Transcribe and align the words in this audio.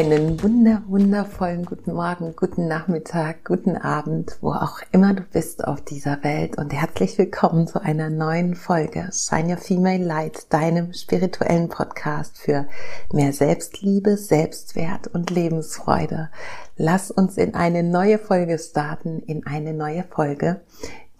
Einen 0.00 0.42
wunder, 0.42 0.82
wundervollen 0.88 1.66
guten 1.66 1.92
Morgen, 1.92 2.34
guten 2.34 2.66
Nachmittag, 2.66 3.44
guten 3.44 3.76
Abend, 3.76 4.38
wo 4.40 4.52
auch 4.52 4.78
immer 4.92 5.12
du 5.12 5.20
bist 5.20 5.62
auf 5.62 5.82
dieser 5.82 6.24
Welt 6.24 6.56
und 6.56 6.72
herzlich 6.72 7.18
willkommen 7.18 7.66
zu 7.66 7.82
einer 7.82 8.08
neuen 8.08 8.54
Folge 8.54 9.10
Shine 9.12 9.50
Your 9.50 9.58
Female 9.58 10.02
Light, 10.02 10.50
deinem 10.54 10.94
spirituellen 10.94 11.68
Podcast 11.68 12.38
für 12.38 12.66
mehr 13.12 13.34
Selbstliebe, 13.34 14.16
Selbstwert 14.16 15.08
und 15.08 15.28
Lebensfreude. 15.28 16.30
Lass 16.78 17.10
uns 17.10 17.36
in 17.36 17.54
eine 17.54 17.82
neue 17.82 18.18
Folge 18.18 18.58
starten, 18.58 19.18
in 19.18 19.46
eine 19.46 19.74
neue 19.74 20.04
Folge, 20.04 20.62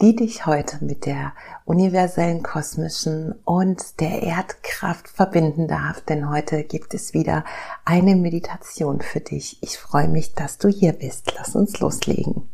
die 0.00 0.16
dich 0.16 0.46
heute 0.46 0.82
mit 0.82 1.04
der 1.04 1.34
universellen 1.66 2.42
kosmischen 2.42 3.32
und 3.44 4.00
der 4.00 4.22
Erdkraft 4.22 5.08
verbinden 5.08 5.68
darf, 5.68 6.00
denn 6.00 6.30
heute 6.30 6.64
gibt 6.64 6.94
es 6.94 7.12
wieder 7.12 7.44
eine 7.84 8.16
Meditation 8.16 9.02
für 9.02 9.20
dich. 9.20 9.62
Ich 9.62 9.78
freue 9.78 10.08
mich, 10.08 10.34
dass 10.34 10.56
du 10.56 10.68
hier 10.68 10.94
bist. 10.94 11.34
Lass 11.36 11.54
uns 11.54 11.80
loslegen. 11.80 12.48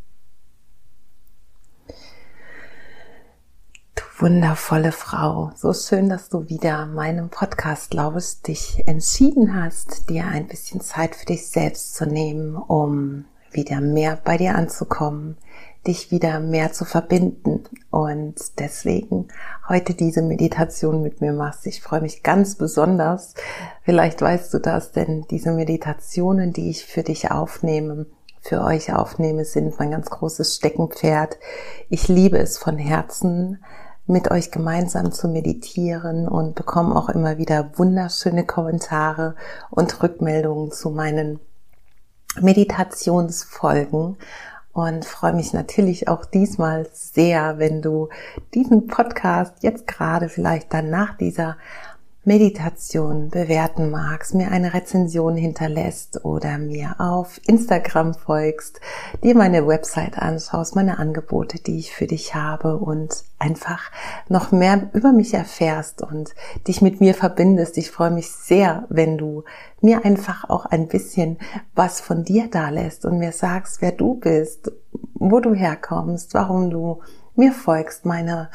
Du 3.94 4.02
wundervolle 4.18 4.90
Frau, 4.90 5.52
so 5.54 5.72
schön, 5.72 6.08
dass 6.08 6.28
du 6.28 6.48
wieder 6.48 6.86
meinem 6.86 7.28
Podcast 7.28 7.90
glaubst, 7.90 8.48
dich 8.48 8.82
entschieden 8.88 9.54
hast, 9.54 10.10
dir 10.10 10.26
ein 10.26 10.48
bisschen 10.48 10.80
Zeit 10.80 11.14
für 11.14 11.26
dich 11.26 11.48
selbst 11.48 11.94
zu 11.94 12.06
nehmen, 12.06 12.56
um 12.56 13.26
wieder 13.52 13.80
mehr 13.80 14.18
bei 14.22 14.36
dir 14.36 14.56
anzukommen, 14.56 15.36
dich 15.86 16.10
wieder 16.10 16.40
mehr 16.40 16.72
zu 16.72 16.84
verbinden 16.84 17.64
und 17.90 18.34
deswegen 18.58 19.28
heute 19.68 19.94
diese 19.94 20.22
Meditation 20.22 21.02
mit 21.02 21.20
mir 21.20 21.32
machst. 21.32 21.66
Ich 21.66 21.80
freue 21.80 22.00
mich 22.00 22.22
ganz 22.22 22.56
besonders. 22.56 23.34
Vielleicht 23.82 24.20
weißt 24.20 24.52
du 24.54 24.58
das, 24.58 24.92
denn 24.92 25.26
diese 25.30 25.52
Meditationen, 25.52 26.52
die 26.52 26.70
ich 26.70 26.84
für 26.84 27.02
dich 27.02 27.30
aufnehme, 27.30 28.06
für 28.40 28.62
euch 28.62 28.92
aufnehme, 28.92 29.44
sind 29.44 29.78
mein 29.78 29.90
ganz 29.90 30.10
großes 30.10 30.56
Steckenpferd. 30.56 31.38
Ich 31.88 32.08
liebe 32.08 32.38
es 32.38 32.58
von 32.58 32.78
Herzen, 32.78 33.64
mit 34.06 34.30
euch 34.30 34.52
gemeinsam 34.52 35.10
zu 35.10 35.28
meditieren 35.28 36.28
und 36.28 36.54
bekomme 36.54 36.94
auch 36.94 37.08
immer 37.08 37.38
wieder 37.38 37.72
wunderschöne 37.76 38.46
Kommentare 38.46 39.34
und 39.70 40.00
Rückmeldungen 40.02 40.70
zu 40.70 40.90
meinen 40.90 41.40
Meditationsfolgen 42.40 44.16
und 44.76 45.06
freue 45.06 45.32
mich 45.32 45.54
natürlich 45.54 46.06
auch 46.06 46.26
diesmal 46.26 46.86
sehr, 46.92 47.58
wenn 47.58 47.80
du 47.80 48.10
diesen 48.52 48.88
Podcast 48.88 49.62
jetzt 49.62 49.86
gerade 49.86 50.28
vielleicht 50.28 50.74
dann 50.74 50.90
nach 50.90 51.16
dieser 51.16 51.56
Meditation 52.28 53.30
bewerten 53.30 53.88
magst, 53.88 54.34
mir 54.34 54.50
eine 54.50 54.74
Rezension 54.74 55.36
hinterlässt 55.36 56.24
oder 56.24 56.58
mir 56.58 56.96
auf 56.98 57.40
Instagram 57.46 58.14
folgst, 58.14 58.80
dir 59.22 59.36
meine 59.36 59.64
Website 59.68 60.18
anschaust, 60.18 60.74
meine 60.74 60.98
Angebote, 60.98 61.62
die 61.62 61.78
ich 61.78 61.94
für 61.94 62.08
dich 62.08 62.34
habe 62.34 62.78
und 62.78 63.22
einfach 63.38 63.92
noch 64.28 64.50
mehr 64.50 64.90
über 64.92 65.12
mich 65.12 65.34
erfährst 65.34 66.02
und 66.02 66.34
dich 66.66 66.82
mit 66.82 67.00
mir 67.00 67.14
verbindest. 67.14 67.78
Ich 67.78 67.92
freue 67.92 68.10
mich 68.10 68.28
sehr, 68.32 68.86
wenn 68.88 69.18
du 69.18 69.44
mir 69.80 70.04
einfach 70.04 70.50
auch 70.50 70.66
ein 70.66 70.88
bisschen 70.88 71.38
was 71.76 72.00
von 72.00 72.24
dir 72.24 72.48
da 72.50 72.70
lässt 72.70 73.04
und 73.04 73.20
mir 73.20 73.30
sagst, 73.30 73.80
wer 73.82 73.92
du 73.92 74.14
bist, 74.14 74.72
wo 75.14 75.38
du 75.38 75.54
herkommst, 75.54 76.34
warum 76.34 76.70
du 76.70 77.02
mir 77.36 77.52
folgst, 77.52 78.04
meine 78.04 78.50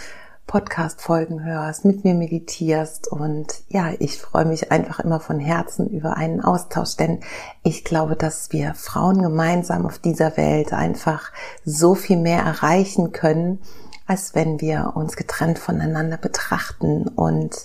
Podcast-Folgen 0.47 1.43
hörst, 1.43 1.85
mit 1.85 2.03
mir 2.03 2.13
meditierst 2.13 3.07
und 3.07 3.47
ja, 3.69 3.91
ich 3.99 4.17
freue 4.17 4.45
mich 4.45 4.71
einfach 4.71 4.99
immer 4.99 5.19
von 5.19 5.39
Herzen 5.39 5.89
über 5.89 6.17
einen 6.17 6.41
Austausch, 6.41 6.97
denn 6.97 7.21
ich 7.63 7.83
glaube, 7.83 8.15
dass 8.15 8.51
wir 8.51 8.73
Frauen 8.73 9.21
gemeinsam 9.21 9.85
auf 9.85 9.99
dieser 9.99 10.35
Welt 10.37 10.73
einfach 10.73 11.31
so 11.63 11.95
viel 11.95 12.17
mehr 12.17 12.41
erreichen 12.43 13.11
können, 13.11 13.59
als 14.07 14.35
wenn 14.35 14.59
wir 14.59 14.93
uns 14.95 15.15
getrennt 15.15 15.57
voneinander 15.57 16.17
betrachten 16.17 17.07
und 17.07 17.55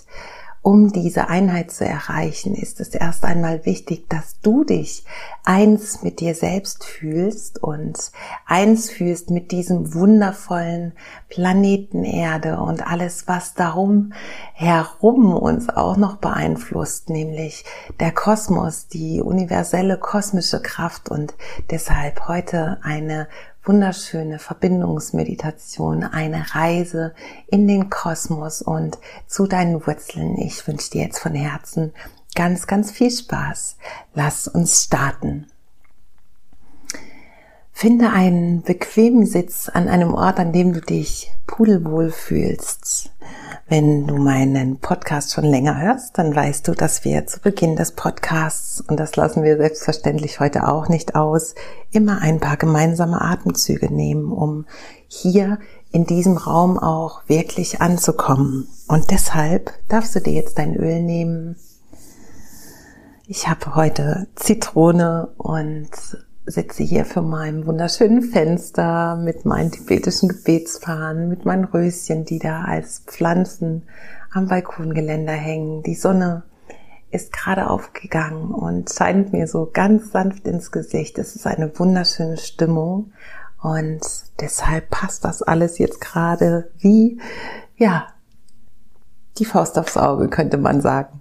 um 0.67 0.91
diese 0.91 1.29
Einheit 1.29 1.71
zu 1.71 1.85
erreichen, 1.85 2.53
ist 2.53 2.81
es 2.81 2.89
erst 2.89 3.23
einmal 3.23 3.65
wichtig, 3.65 4.09
dass 4.09 4.41
du 4.41 4.65
dich 4.65 5.05
eins 5.45 6.03
mit 6.03 6.19
dir 6.19 6.35
selbst 6.35 6.83
fühlst 6.83 7.63
und 7.63 8.11
eins 8.45 8.89
fühlst 8.89 9.29
mit 9.29 9.53
diesem 9.53 9.93
wundervollen 9.93 10.91
Planeten 11.29 12.03
Erde 12.03 12.59
und 12.59 12.85
alles, 12.85 13.29
was 13.29 13.53
darum 13.53 14.11
herum 14.55 15.33
uns 15.33 15.69
auch 15.69 15.95
noch 15.95 16.17
beeinflusst, 16.17 17.09
nämlich 17.09 17.63
der 18.01 18.11
Kosmos, 18.11 18.87
die 18.87 19.21
universelle 19.21 19.97
kosmische 19.97 20.61
Kraft 20.61 21.07
und 21.07 21.33
deshalb 21.71 22.27
heute 22.27 22.79
eine 22.83 23.29
wunderschöne 23.67 24.39
Verbindungsmeditation, 24.39 26.03
eine 26.03 26.55
Reise 26.55 27.13
in 27.47 27.67
den 27.67 27.89
Kosmos 27.89 28.61
und 28.61 28.97
zu 29.27 29.47
deinen 29.47 29.85
Wurzeln. 29.85 30.37
Ich 30.37 30.65
wünsche 30.67 30.91
dir 30.91 31.03
jetzt 31.03 31.19
von 31.19 31.33
Herzen 31.33 31.93
ganz, 32.35 32.67
ganz 32.67 32.91
viel 32.91 33.11
Spaß. 33.11 33.77
Lass 34.13 34.47
uns 34.47 34.83
starten. 34.83 35.47
Finde 37.79 38.09
einen 38.09 38.63
bequemen 38.63 39.27
Sitz 39.27 39.69
an 39.71 39.87
einem 39.87 40.15
Ort, 40.15 40.39
an 40.39 40.51
dem 40.51 40.73
du 40.73 40.81
dich 40.81 41.31
pudelwohl 41.45 42.09
fühlst. 42.09 43.11
Wenn 43.69 44.07
du 44.07 44.17
meinen 44.17 44.79
Podcast 44.79 45.33
schon 45.33 45.43
länger 45.43 45.79
hörst, 45.79 46.17
dann 46.17 46.35
weißt 46.35 46.67
du, 46.67 46.73
dass 46.73 47.05
wir 47.05 47.27
zu 47.27 47.39
Beginn 47.39 47.75
des 47.75 47.91
Podcasts, 47.91 48.81
und 48.81 48.99
das 48.99 49.15
lassen 49.15 49.43
wir 49.43 49.57
selbstverständlich 49.57 50.39
heute 50.39 50.67
auch 50.67 50.89
nicht 50.89 51.13
aus, 51.13 51.53
immer 51.91 52.19
ein 52.19 52.39
paar 52.39 52.57
gemeinsame 52.57 53.21
Atemzüge 53.21 53.93
nehmen, 53.93 54.31
um 54.31 54.65
hier 55.05 55.59
in 55.91 56.07
diesem 56.07 56.35
Raum 56.35 56.79
auch 56.79 57.29
wirklich 57.29 57.79
anzukommen. 57.79 58.67
Und 58.87 59.11
deshalb 59.11 59.71
darfst 59.87 60.15
du 60.15 60.19
dir 60.19 60.33
jetzt 60.33 60.57
dein 60.57 60.75
Öl 60.75 61.03
nehmen. 61.03 61.57
Ich 63.27 63.47
habe 63.47 63.75
heute 63.75 64.25
Zitrone 64.33 65.27
und 65.37 65.91
sitze 66.47 66.83
hier 66.83 67.05
vor 67.05 67.23
meinem 67.23 67.67
wunderschönen 67.67 68.21
Fenster 68.21 69.17
mit 69.17 69.45
meinen 69.45 69.69
tibetischen 69.69 70.29
Gebetsfahnen, 70.29 71.27
mit 71.27 71.45
meinen 71.45 71.65
Röschen, 71.65 72.23
die 72.23 72.39
da 72.39 72.63
als 72.63 73.03
Pflanzen 73.05 73.83
am 74.31 74.47
Balkongeländer 74.47 75.33
hängen. 75.33 75.83
Die 75.83 75.95
Sonne 75.95 76.43
ist 77.11 77.33
gerade 77.33 77.69
aufgegangen 77.69 78.51
und 78.51 78.89
scheint 78.89 79.33
mir 79.33 79.47
so 79.47 79.69
ganz 79.71 80.11
sanft 80.11 80.47
ins 80.47 80.71
Gesicht. 80.71 81.17
Es 81.19 81.35
ist 81.35 81.45
eine 81.45 81.77
wunderschöne 81.77 82.37
Stimmung 82.37 83.11
und 83.61 84.01
deshalb 84.39 84.89
passt 84.89 85.25
das 85.25 85.41
alles 85.41 85.77
jetzt 85.77 85.99
gerade 85.99 86.71
wie, 86.77 87.19
ja, 87.75 88.07
die 89.37 89.45
Faust 89.45 89.77
aufs 89.77 89.97
Auge, 89.97 90.29
könnte 90.29 90.57
man 90.57 90.81
sagen. 90.81 91.19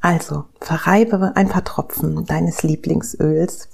Also, 0.00 0.44
verreibe 0.60 1.32
ein 1.34 1.48
paar 1.48 1.64
Tropfen 1.64 2.24
deines 2.26 2.62
Lieblingsöls 2.62 3.68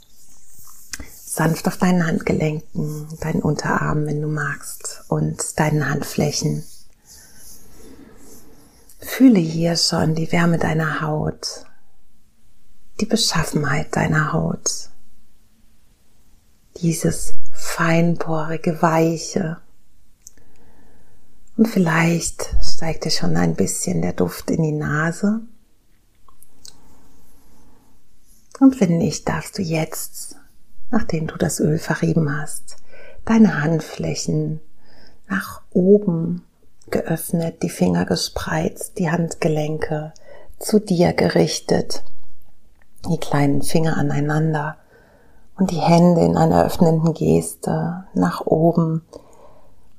sanft 1.34 1.66
auf 1.66 1.78
deinen 1.78 2.06
Handgelenken, 2.06 3.08
deinen 3.18 3.42
Unterarm, 3.42 4.06
wenn 4.06 4.22
du 4.22 4.28
magst, 4.28 5.02
und 5.08 5.58
deinen 5.58 5.90
Handflächen. 5.90 6.64
Fühle 9.00 9.40
hier 9.40 9.76
schon 9.76 10.14
die 10.14 10.30
Wärme 10.30 10.58
deiner 10.58 11.00
Haut, 11.00 11.66
die 13.00 13.06
Beschaffenheit 13.06 13.96
deiner 13.96 14.32
Haut, 14.32 14.90
dieses 16.76 17.34
feinporige, 17.52 18.80
weiche. 18.80 19.56
Und 21.56 21.66
vielleicht 21.66 22.54
steigt 22.62 23.06
dir 23.06 23.10
schon 23.10 23.36
ein 23.36 23.56
bisschen 23.56 24.02
der 24.02 24.12
Duft 24.12 24.50
in 24.52 24.62
die 24.62 24.72
Nase. 24.72 25.40
Und 28.60 28.80
wenn 28.80 28.98
nicht, 28.98 29.28
darfst 29.28 29.58
du 29.58 29.62
jetzt 29.62 30.33
nachdem 30.94 31.26
du 31.26 31.36
das 31.36 31.58
Öl 31.58 31.78
verrieben 31.78 32.40
hast, 32.40 32.76
deine 33.24 33.60
Handflächen 33.62 34.60
nach 35.28 35.60
oben 35.72 36.44
geöffnet, 36.88 37.64
die 37.64 37.68
Finger 37.70 38.04
gespreizt, 38.04 38.98
die 38.98 39.10
Handgelenke 39.10 40.12
zu 40.60 40.78
dir 40.78 41.12
gerichtet, 41.12 42.04
die 43.08 43.18
kleinen 43.18 43.62
Finger 43.62 43.96
aneinander 43.96 44.76
und 45.58 45.72
die 45.72 45.80
Hände 45.80 46.20
in 46.24 46.36
einer 46.36 46.64
öffnenden 46.64 47.12
Geste 47.12 48.04
nach 48.14 48.46
oben 48.46 49.02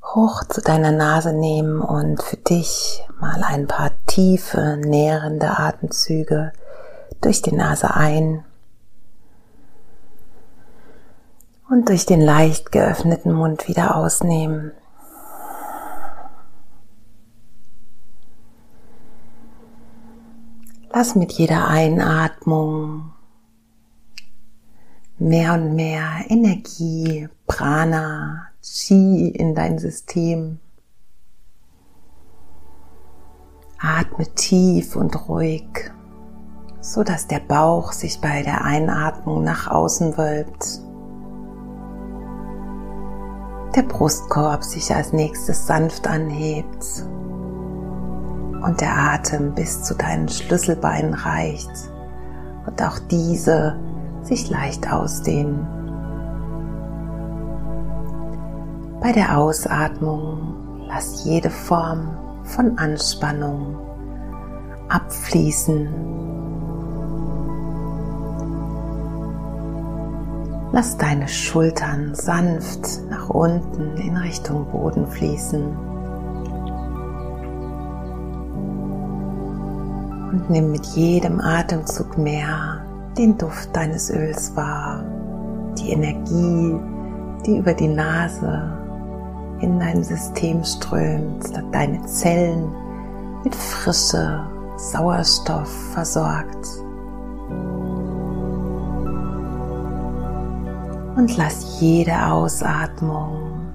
hoch 0.01 0.45
zu 0.45 0.61
deiner 0.61 0.91
Nase 0.91 1.33
nehmen 1.33 1.81
und 1.81 2.23
für 2.23 2.37
dich 2.37 3.03
mal 3.19 3.43
ein 3.43 3.67
paar 3.67 3.91
tiefe, 4.05 4.77
nährende 4.77 5.59
Atemzüge 5.59 6.53
durch 7.19 7.41
die 7.41 7.53
Nase 7.53 7.93
ein 7.93 8.45
und 11.69 11.89
durch 11.89 12.05
den 12.05 12.21
leicht 12.21 12.71
geöffneten 12.71 13.33
Mund 13.33 13.67
wieder 13.67 13.95
ausnehmen. 13.95 14.71
Lass 20.91 21.15
mit 21.15 21.33
jeder 21.33 21.67
Einatmung 21.67 23.11
mehr 25.17 25.53
und 25.53 25.75
mehr 25.75 26.23
Energie, 26.29 27.27
Prana, 27.47 28.47
Chi 28.61 29.29
in 29.29 29.55
dein 29.55 29.77
System. 29.77 30.59
Atme 33.77 34.25
tief 34.35 34.95
und 34.95 35.27
ruhig, 35.27 35.67
so 36.79 37.03
dass 37.03 37.27
der 37.27 37.39
Bauch 37.39 37.91
sich 37.91 38.21
bei 38.21 38.41
der 38.41 38.63
Einatmung 38.63 39.43
nach 39.43 39.67
außen 39.67 40.17
wölbt. 40.17 40.84
Der 43.75 43.83
Brustkorb 43.83 44.63
sich 44.63 44.95
als 44.95 45.11
nächstes 45.11 45.67
sanft 45.67 46.07
anhebt 46.07 47.03
und 48.63 48.79
der 48.79 48.95
Atem 48.95 49.53
bis 49.53 49.83
zu 49.83 49.95
deinen 49.95 50.29
Schlüsselbeinen 50.29 51.13
reicht 51.13 51.69
und 52.65 52.81
auch 52.81 52.97
diese 53.11 53.77
sich 54.21 54.49
leicht 54.49 54.89
ausdehnen. 54.89 55.67
Bei 59.01 59.11
der 59.11 59.37
Ausatmung 59.37 60.85
lass 60.87 61.25
jede 61.25 61.49
Form 61.49 62.17
von 62.43 62.77
Anspannung 62.77 63.77
abfließen. 64.87 65.89
Lass 70.75 70.97
deine 70.97 71.29
Schultern 71.29 72.13
sanft 72.15 73.01
nach 73.09 73.29
unten 73.29 73.95
in 73.95 74.17
Richtung 74.17 74.65
Boden 74.65 75.07
fließen. 75.07 75.63
Und 80.33 80.49
nimm 80.49 80.73
mit 80.73 80.85
jedem 80.87 81.39
Atemzug 81.39 82.17
mehr 82.17 82.85
den 83.17 83.37
Duft 83.37 83.73
deines 83.73 84.09
Öls 84.09 84.53
wahr, 84.57 85.05
die 85.79 85.91
Energie, 85.91 86.77
die 87.45 87.59
über 87.59 87.73
die 87.73 87.87
Nase 87.87 88.77
in 89.61 89.79
dein 89.79 90.03
System 90.03 90.61
strömt, 90.61 91.53
deine 91.71 92.05
Zellen 92.05 92.69
mit 93.45 93.55
Frische, 93.55 94.45
Sauerstoff 94.75 95.71
versorgt. 95.93 96.84
Und 101.15 101.37
lass 101.37 101.79
jede 101.79 102.13
Ausatmung 102.27 103.71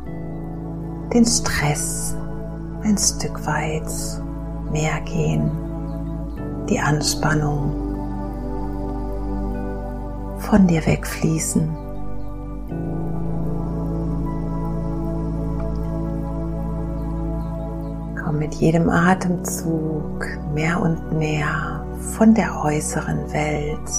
den 1.12 1.24
Stress 1.24 2.14
ein 2.82 2.98
Stück 2.98 3.46
weit 3.46 3.90
mehr 4.70 5.00
gehen, 5.00 5.50
die 6.68 6.78
Anspannung 6.78 7.72
von 10.38 10.66
dir 10.66 10.84
wegfließen. 10.84 11.68
Komm 18.22 18.38
mit 18.38 18.54
jedem 18.54 18.90
Atemzug 18.90 20.26
mehr 20.54 20.80
und 20.80 21.18
mehr 21.18 21.84
von 22.16 22.34
der 22.34 22.62
äußeren 22.64 23.32
Welt 23.32 23.90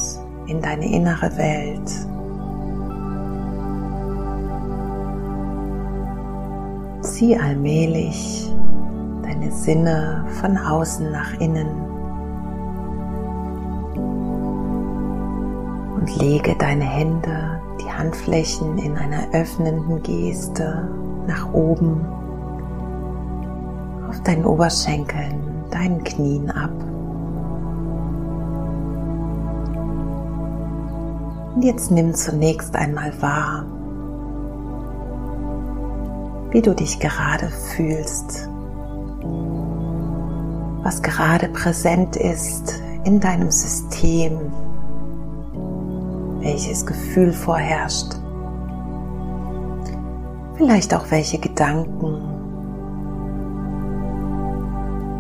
in 0.47 0.61
deine 0.61 0.93
innere 0.93 1.35
Welt. 1.37 2.10
Zieh 7.21 7.37
allmählich 7.37 8.51
deine 9.21 9.51
Sinne 9.51 10.25
von 10.41 10.57
außen 10.57 11.11
nach 11.11 11.39
innen. 11.39 11.69
und 15.99 16.19
lege 16.19 16.55
deine 16.57 16.83
Hände, 16.83 17.61
die 17.79 17.91
Handflächen 17.91 18.79
in 18.79 18.97
einer 18.97 19.31
öffnenden 19.33 20.01
Geste 20.01 20.89
nach 21.27 21.53
oben 21.53 22.03
auf 24.09 24.19
deinen 24.23 24.43
Oberschenkeln, 24.43 25.43
deinen 25.69 26.03
Knien 26.03 26.49
ab. 26.49 26.73
Und 31.53 31.63
jetzt 31.63 31.91
nimm 31.91 32.15
zunächst 32.15 32.75
einmal 32.75 33.13
wahr, 33.21 33.67
wie 36.51 36.61
du 36.61 36.75
dich 36.75 36.99
gerade 36.99 37.47
fühlst, 37.47 38.49
was 40.83 41.01
gerade 41.01 41.47
präsent 41.49 42.17
ist 42.17 42.81
in 43.05 43.19
deinem 43.19 43.49
System, 43.49 44.51
welches 46.41 46.85
Gefühl 46.85 47.31
vorherrscht, 47.31 48.15
vielleicht 50.55 50.93
auch 50.93 51.09
welche 51.09 51.39
Gedanken 51.39 52.31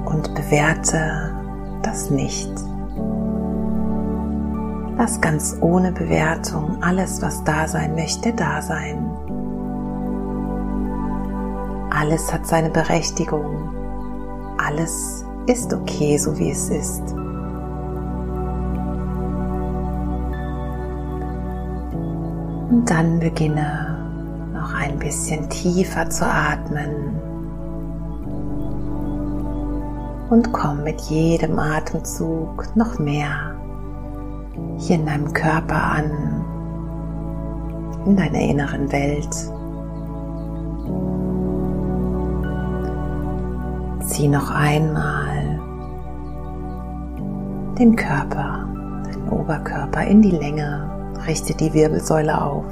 und 0.05 0.35
bewerte 0.35 1.33
das 1.81 2.09
nicht. 2.09 2.51
Lass 4.97 5.21
ganz 5.21 5.57
ohne 5.61 5.91
Bewertung 5.93 6.83
alles, 6.83 7.21
was 7.21 7.43
da 7.43 7.67
sein 7.67 7.95
möchte, 7.95 8.33
da 8.33 8.61
sein. 8.61 9.09
Alles 11.91 12.33
hat 12.33 12.47
seine 12.47 12.69
Berechtigung. 12.69 13.69
Alles 14.57 15.25
ist 15.45 15.73
okay, 15.73 16.17
so 16.17 16.37
wie 16.39 16.51
es 16.51 16.69
ist. 16.69 17.03
Und 22.69 22.89
dann 22.89 23.19
beginne 23.19 23.97
noch 24.53 24.73
ein 24.73 24.97
bisschen 24.97 25.49
tiefer 25.49 26.09
zu 26.09 26.25
atmen. 26.25 27.19
Und 30.29 30.53
komm 30.53 30.83
mit 30.83 31.01
jedem 31.01 31.59
Atemzug 31.59 32.73
noch 32.77 32.97
mehr 32.99 33.53
hier 34.77 34.95
in 34.95 35.05
deinem 35.05 35.33
Körper 35.33 35.83
an, 35.83 36.45
in 38.05 38.15
deiner 38.15 38.39
inneren 38.39 38.89
Welt. 38.93 39.27
Zieh 44.21 44.27
noch 44.27 44.51
einmal 44.51 45.59
den 47.79 47.95
Körper, 47.95 48.67
deinen 49.03 49.29
Oberkörper 49.31 50.03
in 50.03 50.21
die 50.21 50.29
Länge 50.29 50.87
Richte 51.25 51.55
die 51.55 51.73
Wirbelsäule 51.73 52.39
auf. 52.39 52.65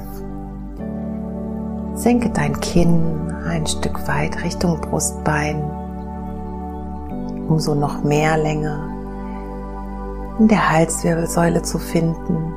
Senke 1.94 2.30
dein 2.30 2.60
Kinn 2.60 3.34
ein 3.48 3.66
Stück 3.66 4.06
weit 4.06 4.40
Richtung 4.44 4.80
Brustbein, 4.80 5.60
um 7.48 7.58
so 7.58 7.74
noch 7.74 8.04
mehr 8.04 8.36
Länge 8.36 8.78
in 10.38 10.46
der 10.46 10.70
Halswirbelsäule 10.70 11.62
zu 11.62 11.80
finden. 11.80 12.49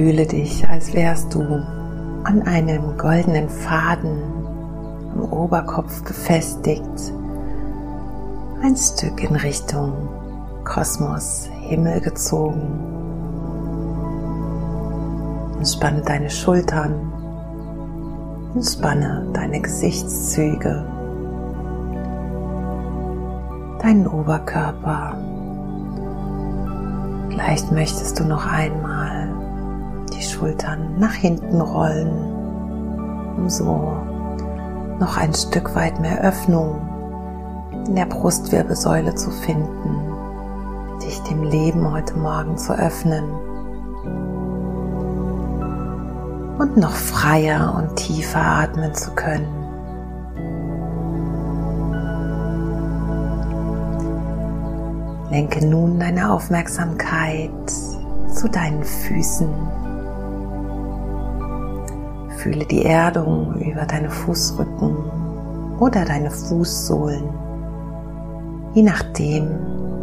Fühle 0.00 0.24
dich, 0.24 0.66
als 0.66 0.94
wärst 0.94 1.34
du 1.34 1.42
an 2.24 2.40
einem 2.46 2.96
goldenen 2.96 3.50
Faden 3.50 4.18
am 5.12 5.30
Oberkopf 5.30 6.02
befestigt 6.04 7.12
ein 8.62 8.74
Stück 8.76 9.22
in 9.22 9.36
Richtung 9.36 9.92
Kosmos, 10.64 11.50
Himmel 11.68 12.00
gezogen. 12.00 12.80
Entspanne 15.58 16.00
deine 16.00 16.30
Schultern, 16.30 16.94
entspanne 18.54 19.26
deine 19.34 19.60
Gesichtszüge, 19.60 20.82
deinen 23.82 24.06
Oberkörper. 24.06 25.18
Vielleicht 27.28 27.70
möchtest 27.70 28.18
du 28.18 28.24
noch 28.24 28.50
einmal 28.50 29.19
Schultern 30.40 30.98
nach 30.98 31.12
hinten 31.12 31.60
rollen, 31.60 32.10
um 33.36 33.50
so 33.50 33.92
noch 34.98 35.18
ein 35.18 35.34
Stück 35.34 35.74
weit 35.74 36.00
mehr 36.00 36.22
Öffnung 36.22 36.80
in 37.86 37.94
der 37.94 38.06
Brustwirbelsäule 38.06 39.14
zu 39.14 39.30
finden, 39.30 40.00
dich 41.02 41.20
dem 41.24 41.42
Leben 41.42 41.92
heute 41.92 42.16
Morgen 42.16 42.56
zu 42.56 42.72
öffnen 42.72 43.24
und 46.58 46.78
noch 46.78 46.92
freier 46.92 47.74
und 47.76 47.96
tiefer 47.96 48.40
atmen 48.40 48.94
zu 48.94 49.10
können. 49.10 49.46
Lenke 55.30 55.66
nun 55.66 56.00
deine 56.00 56.32
Aufmerksamkeit 56.32 57.50
zu 57.68 58.48
deinen 58.48 58.82
Füßen. 58.84 59.79
Fühle 62.42 62.64
die 62.64 62.84
Erdung 62.84 63.54
über 63.60 63.84
deine 63.84 64.08
Fußrücken 64.08 64.96
oder 65.78 66.04
deine 66.04 66.30
Fußsohlen. 66.30 67.24
je 68.74 68.82
nachdem, 68.82 69.48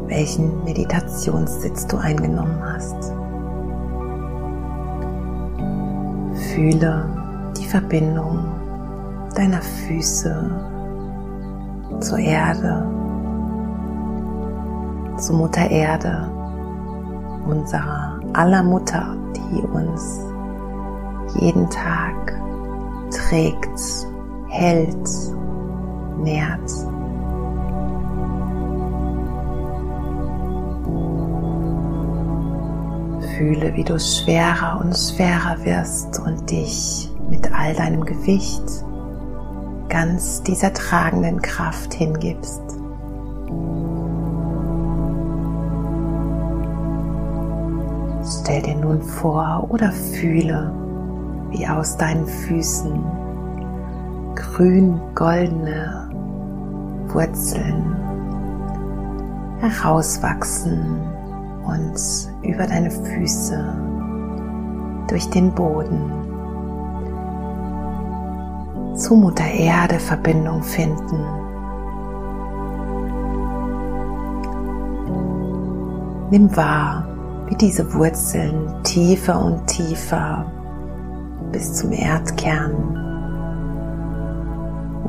welchen 0.07 0.63
Meditationssitz 0.63 1.87
du 1.87 1.97
eingenommen 1.97 2.61
hast. 2.63 3.13
Fühle 6.53 7.05
die 7.57 7.65
Verbindung 7.65 8.45
deiner 9.35 9.61
Füße 9.61 10.51
zur 11.99 12.19
Erde, 12.19 12.85
zu 15.17 15.33
Mutter 15.33 15.69
Erde, 15.69 16.29
unserer 17.47 18.19
aller 18.33 18.63
Mutter, 18.63 19.15
die 19.33 19.61
uns 19.61 20.26
jeden 21.35 21.69
Tag 21.69 22.33
trägt, 23.11 24.07
hält, 24.49 25.09
nährt. 26.17 26.71
Fühle, 33.37 33.75
wie 33.75 33.83
du 33.83 33.99
schwerer 33.99 34.81
und 34.81 34.97
schwerer 34.97 35.63
wirst 35.63 36.19
und 36.19 36.49
dich 36.49 37.11
mit 37.29 37.53
all 37.53 37.73
deinem 37.75 38.03
Gewicht 38.03 38.63
ganz 39.89 40.41
dieser 40.43 40.73
tragenden 40.73 41.41
Kraft 41.41 41.93
hingibst. 41.93 42.61
Stell 48.41 48.61
dir 48.61 48.75
nun 48.75 49.01
vor 49.01 49.67
oder 49.69 49.91
fühle, 49.91 50.71
wie 51.51 51.67
aus 51.67 51.97
deinen 51.97 52.25
Füßen 52.25 53.03
grün-goldene 54.35 56.09
Wurzeln 57.07 57.95
herauswachsen 59.59 61.01
und 61.65 61.99
über 62.43 62.67
deine 62.67 62.91
Füße 62.91 63.73
durch 65.07 65.29
den 65.29 65.51
Boden 65.53 66.11
zu 68.95 69.15
Mutter 69.15 69.45
Erde 69.45 69.99
Verbindung 69.99 70.61
finden. 70.63 71.23
Nimm 76.29 76.55
wahr, 76.55 77.07
wie 77.47 77.55
diese 77.55 77.93
Wurzeln 77.93 78.83
tiefer 78.83 79.43
und 79.43 79.65
tiefer 79.67 80.45
bis 81.51 81.73
zum 81.73 81.91
Erdkern 81.91 82.97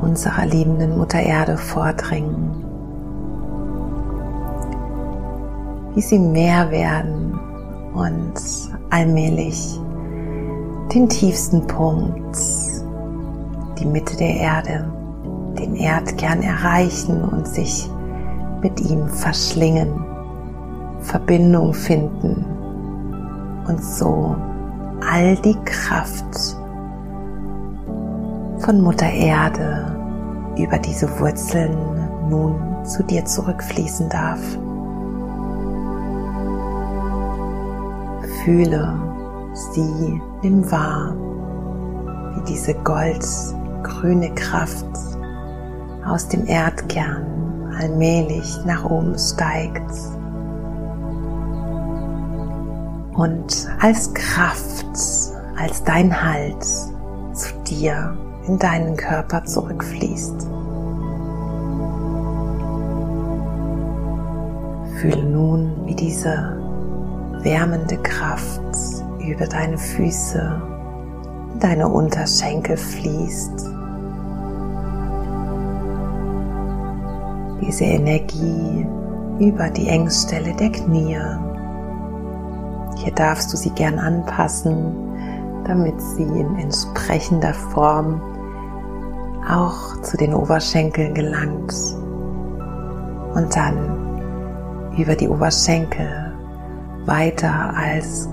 unserer 0.01 0.47
liebenden 0.47 0.97
Mutter 0.97 1.21
Erde 1.21 1.57
vordringen. 1.57 2.65
Wie 5.95 6.01
sie 6.01 6.19
mehr 6.19 6.71
werden 6.71 7.39
und 7.95 8.35
allmählich 8.91 9.79
den 10.95 11.09
tiefsten 11.09 11.67
Punkt, 11.67 12.39
die 13.79 13.87
Mitte 13.87 14.17
der 14.17 14.37
Erde, 14.37 14.91
den 15.59 15.75
Erdkern 15.75 16.43
erreichen 16.43 17.23
und 17.23 17.47
sich 17.47 17.91
mit 18.63 18.81
ihm 18.81 19.09
verschlingen, 19.09 20.05
Verbindung 21.01 21.75
finden 21.75 22.45
und 23.67 23.83
so 23.83 24.37
all 25.01 25.37
die 25.37 25.57
Kraft 25.65 26.57
von 28.59 28.81
Mutter 28.83 29.11
Erde 29.11 29.97
über 30.59 30.79
diese 30.79 31.09
Wurzeln 31.21 31.77
nun 32.29 32.85
zu 32.85 33.03
dir 33.05 33.25
zurückfließen 33.25 34.09
darf. 34.09 34.41
Fühle 38.45 38.95
sie, 39.73 40.21
nimm 40.43 40.71
wahr, 40.71 41.15
wie 42.35 42.45
diese 42.53 42.75
goldgrüne 42.75 44.35
Kraft 44.35 44.87
aus 46.07 46.29
dem 46.29 46.47
Erdkern 46.47 47.75
allmählich 47.79 48.59
nach 48.65 48.85
oben 48.85 49.19
steigt 49.19 49.93
und 53.19 53.69
als 53.81 54.15
Kraft, 54.15 54.87
als 55.57 55.83
dein 55.85 56.23
Halt 56.23 56.65
zu 56.65 57.53
dir 57.69 58.17
in 58.47 58.59
deinen 58.59 58.97
Körper 58.97 59.45
zurückfließt. 59.45 60.47
Fühle 65.01 65.25
nun, 65.25 65.73
wie 65.85 65.95
diese 65.97 66.57
wärmende 67.43 67.97
Kraft 67.99 68.63
über 69.21 69.47
deine 69.47 69.79
Füße, 69.79 70.63
deine 71.59 71.89
Unterschenkel 71.89 72.77
fließt. 72.77 73.67
Diese 77.61 77.85
Energie 77.85 78.87
über 79.41 79.69
die 79.71 79.89
Engstelle 79.89 80.55
der 80.55 80.71
Knie. 80.71 81.19
Hier 83.09 83.15
darfst 83.15 83.51
du 83.51 83.57
sie 83.57 83.71
gern 83.71 83.99
anpassen, 83.99 84.95
damit 85.65 85.99
sie 85.99 86.25
in 86.25 86.59
entsprechender 86.59 87.55
Form 87.55 88.21
auch 89.49 90.03
zu 90.03 90.19
den 90.19 90.35
Oberschenkeln 90.35 91.15
gelangt. 91.15 91.73
Und 93.35 93.57
dann 93.57 94.93
über 94.99 95.17
die 95.17 95.27
Oberschenkel 95.27 96.35
weiter 97.07 97.73
als 97.75 98.29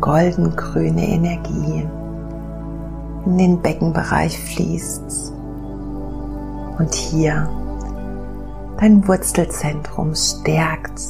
goldengrüne 0.00 1.04
Energie 1.04 1.84
in 3.26 3.38
den 3.38 3.60
Beckenbereich 3.60 4.38
fließt. 4.38 5.32
Und 6.78 6.94
hier 6.94 7.48
dein 8.78 9.08
Wurzelzentrum 9.08 10.14
stärkt 10.14 11.00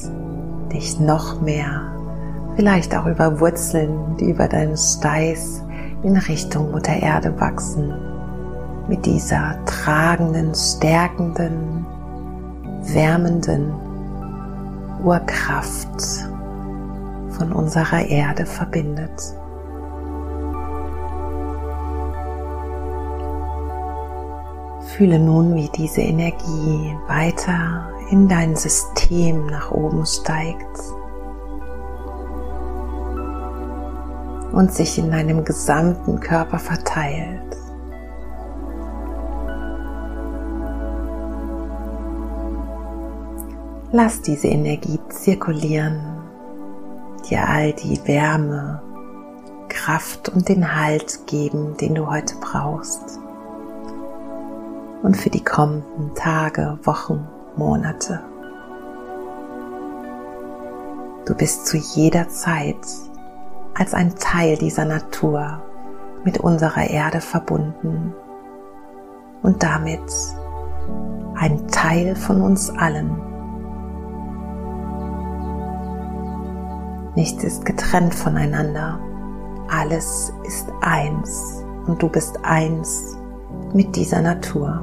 dich 0.73 0.99
noch 0.99 1.43
mehr, 1.43 1.93
vielleicht 2.57 2.95
auch 2.97 3.07
über 3.07 3.41
Wurzeln, 3.41 4.17
die 4.19 4.31
über 4.31 4.49
deinen 4.49 4.77
Steiß 4.77 5.63
in 6.03 6.17
Richtung 6.17 6.71
Mutter 6.71 6.95
Erde 6.95 7.39
wachsen 7.41 7.95
mit 8.89 9.07
dieser 9.07 9.65
tragenden, 9.65 10.55
stärkenden, 10.55 11.87
wärmenden 12.83 13.73
Urkraft 15.05 16.27
von 17.31 17.53
unserer 17.53 18.05
Erde 18.05 18.45
verbindet. 18.45 19.37
Fühle 24.97 25.19
nun, 25.19 25.55
wie 25.55 25.71
diese 25.75 26.03
Energie 26.03 26.95
weiter 27.07 27.89
in 28.11 28.29
dein 28.29 28.57
System 28.57 29.47
nach 29.47 29.71
oben 29.71 30.05
steigt 30.05 30.81
und 34.53 34.73
sich 34.73 34.99
in 34.99 35.11
deinem 35.11 35.45
gesamten 35.45 36.21
Körper 36.21 36.59
verteilt. 36.59 37.57
Lass 43.91 44.23
diese 44.23 44.49
Energie 44.49 44.99
zirkulieren, 45.09 46.01
dir 47.29 47.47
all 47.47 47.73
die 47.73 48.01
Wärme, 48.07 48.83
Kraft 49.69 50.31
und 50.31 50.49
den 50.49 50.75
Halt 50.75 51.27
geben, 51.27 51.77
den 51.79 51.95
du 51.95 52.11
heute 52.11 52.35
brauchst. 52.41 53.19
Und 55.03 55.17
für 55.17 55.31
die 55.31 55.45
kommenden 55.45 56.15
Tage, 56.15 56.79
Wochen, 56.85 57.27
Monate. 57.57 58.21
Du 61.27 61.35
bist 61.35 61.67
zu 61.67 61.77
jeder 61.77 62.29
Zeit 62.29 62.79
als 63.75 63.95
ein 63.95 64.15
Teil 64.17 64.57
dieser 64.57 64.85
Natur 64.85 65.63
mit 66.25 66.39
unserer 66.39 66.89
Erde 66.89 67.21
verbunden 67.21 68.15
und 69.43 69.63
damit 69.63 70.03
ein 71.35 71.67
Teil 71.69 72.15
von 72.15 72.41
uns 72.41 72.71
allen 72.71 73.33
Nichts 77.15 77.45
ist 77.45 77.67
getrennt 77.67 78.15
voneinander. 78.15 78.99
Alles 79.69 80.33
ist 80.45 80.73
eins 80.81 81.63
und 81.87 82.03
du 82.03 82.09
bist 82.09 82.39
eins 82.43 83.19
mit 83.75 83.95
dieser 83.97 84.23
Natur. 84.23 84.83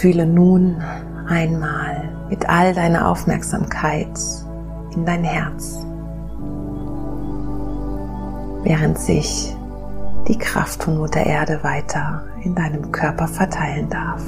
Fühle 0.00 0.26
nun 0.26 0.82
einmal 1.28 2.08
mit 2.28 2.48
all 2.48 2.74
deiner 2.74 3.08
Aufmerksamkeit 3.08 4.18
in 4.94 5.04
dein 5.04 5.24
Herz, 5.24 5.84
während 8.64 8.98
sich 8.98 9.54
die 10.26 10.38
Kraft 10.38 10.82
von 10.82 10.98
Mutter 10.98 11.24
Erde 11.24 11.60
weiter 11.62 12.24
in 12.42 12.54
deinem 12.54 12.90
Körper 12.92 13.28
verteilen 13.28 13.88
darf. 13.88 14.22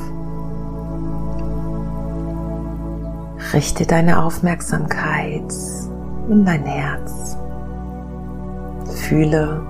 Richte 3.53 3.87
deine 3.87 4.23
Aufmerksamkeit 4.23 5.53
in 6.29 6.45
dein 6.45 6.65
Herz. 6.65 7.37
Fühle, 8.95 9.61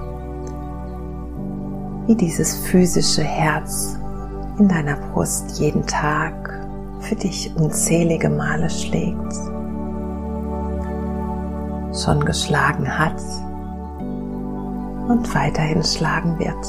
wie 2.07 2.15
dieses 2.15 2.57
physische 2.57 3.23
Herz 3.23 3.99
in 4.59 4.69
deiner 4.69 4.97
Brust 4.97 5.59
jeden 5.59 5.87
Tag 5.87 6.50
für 7.01 7.17
dich 7.17 7.55
unzählige 7.57 8.29
Male 8.29 8.71
schlägt, 8.71 9.35
schon 11.95 12.25
geschlagen 12.25 12.87
hat 12.87 13.21
und 15.09 15.35
weiterhin 15.35 15.83
schlagen 15.83 16.39
wird. 16.39 16.67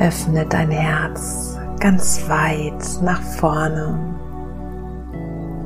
Öffne 0.00 0.46
dein 0.46 0.70
Herz 0.70 1.58
ganz 1.78 2.26
weit 2.28 3.02
nach 3.02 3.20
vorne 3.20 3.98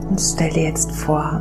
und 0.08 0.20
stell 0.20 0.50
dir 0.50 0.64
jetzt 0.64 0.90
vor, 0.92 1.40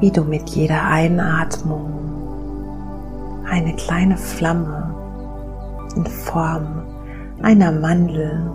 wie 0.00 0.10
du 0.10 0.24
mit 0.24 0.50
jeder 0.50 0.82
Einatmung 0.84 2.02
eine 3.48 3.74
kleine 3.76 4.16
Flamme 4.16 4.91
in 5.96 6.06
Form 6.06 6.66
einer 7.42 7.72
Mandel 7.72 8.50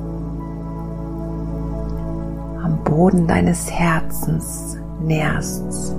am 2.64 2.84
Boden 2.84 3.28
deines 3.28 3.72
Herzens 3.72 4.78
nährst. 5.02 5.96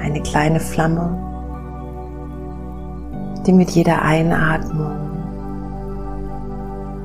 Eine 0.00 0.20
kleine 0.22 0.60
Flamme, 0.60 1.18
die 3.46 3.52
mit 3.52 3.70
jeder 3.70 4.02
Einatmung 4.02 5.04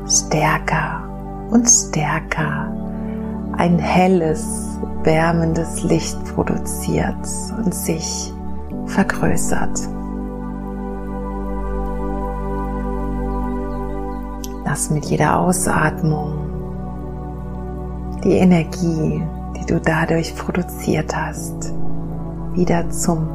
stärker 0.08 1.04
und 1.52 1.68
stärker 1.68 2.74
ein 3.58 3.78
helles, 3.78 4.80
wärmendes 5.04 5.84
Licht 5.84 6.18
produziert 6.34 7.28
und 7.58 7.74
sich 7.74 8.34
vergrößert. 8.86 9.99
Lass 14.70 14.92
mit 14.92 15.06
jeder 15.06 15.40
Ausatmung 15.40 16.32
die 18.24 18.34
Energie, 18.34 19.20
die 19.58 19.66
du 19.66 19.82
dadurch 19.82 20.36
produziert 20.36 21.16
hast, 21.16 21.74
wieder 22.54 22.88
zum 22.92 23.28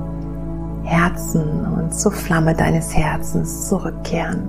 Herzen 0.85 1.67
und 1.75 1.93
zur 1.93 2.13
Flamme 2.13 2.55
deines 2.55 2.97
Herzens 2.97 3.69
zurückkehren. 3.69 4.49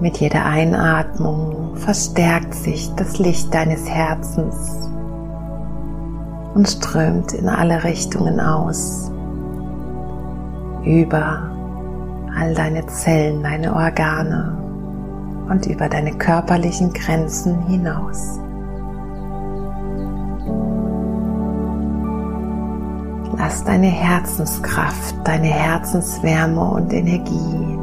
Mit 0.00 0.16
jeder 0.16 0.46
Einatmung 0.46 1.76
verstärkt 1.76 2.54
sich 2.54 2.90
das 2.94 3.18
Licht 3.18 3.52
deines 3.52 3.86
Herzens 3.86 4.88
und 6.54 6.66
strömt 6.66 7.34
in 7.34 7.50
alle 7.50 7.84
Richtungen 7.84 8.40
aus, 8.40 9.12
über 10.84 11.53
all 12.36 12.54
deine 12.54 12.86
Zellen, 12.86 13.42
deine 13.42 13.74
Organe 13.74 14.56
und 15.48 15.66
über 15.66 15.88
deine 15.88 16.12
körperlichen 16.16 16.92
Grenzen 16.92 17.66
hinaus. 17.66 18.40
Lass 23.36 23.64
deine 23.64 23.86
Herzenskraft, 23.88 25.14
deine 25.24 25.48
Herzenswärme 25.48 26.64
und 26.70 26.92
Energie 26.92 27.78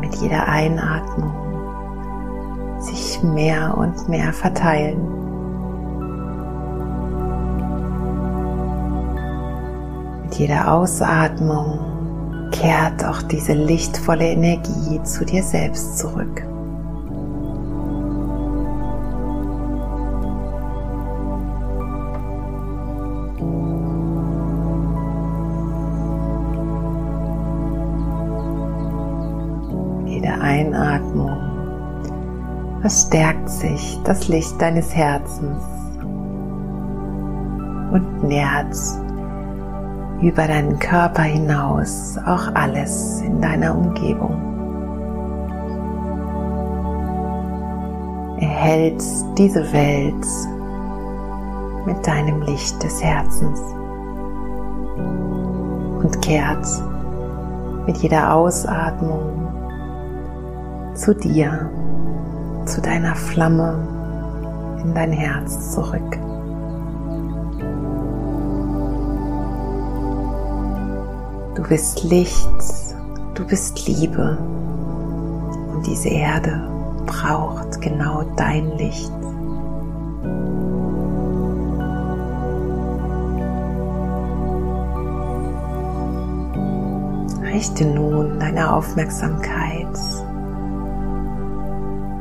mit 0.00 0.14
jeder 0.16 0.46
Einatmung 0.46 1.32
sich 2.80 3.22
mehr 3.22 3.76
und 3.76 4.08
mehr 4.08 4.32
verteilen. 4.32 5.00
Mit 10.22 10.34
jeder 10.36 10.72
Ausatmung 10.72 11.97
kehrt 12.50 13.04
auch 13.04 13.22
diese 13.22 13.52
lichtvolle 13.52 14.26
Energie 14.26 15.02
zu 15.04 15.24
dir 15.24 15.42
selbst 15.42 15.98
zurück. 15.98 16.48
Einatmung 30.48 31.36
verstärkt 32.80 33.50
sich 33.50 33.98
das 34.04 34.28
Licht 34.28 34.60
deines 34.60 34.94
Herzens 34.94 35.62
und 37.92 38.24
nährt 38.24 38.74
über 40.20 40.48
deinen 40.48 40.78
Körper 40.78 41.22
hinaus 41.22 42.18
auch 42.26 42.54
alles 42.54 43.20
in 43.20 43.40
deiner 43.40 43.76
Umgebung. 43.76 44.44
Erhält 48.40 49.02
diese 49.36 49.72
Welt 49.72 50.26
mit 51.86 52.06
deinem 52.06 52.42
Licht 52.42 52.82
des 52.82 53.02
Herzens 53.02 53.60
und 56.02 56.20
kehrt 56.22 56.66
mit 57.86 57.96
jeder 57.98 58.34
Ausatmung 58.34 59.48
zu 60.94 61.14
dir, 61.14 61.70
zu 62.66 62.80
deiner 62.80 63.14
Flamme 63.14 63.78
in 64.82 64.94
dein 64.94 65.12
Herz 65.12 65.72
zurück. 65.72 66.27
Du 71.58 71.64
bist 71.64 72.04
Licht, 72.04 72.48
du 73.34 73.44
bist 73.44 73.88
Liebe 73.88 74.38
und 75.72 75.84
diese 75.84 76.08
Erde 76.08 76.62
braucht 77.04 77.80
genau 77.80 78.22
dein 78.36 78.78
Licht. 78.78 79.10
Richte 87.42 87.86
nun 87.86 88.38
deine 88.38 88.72
Aufmerksamkeit 88.72 89.98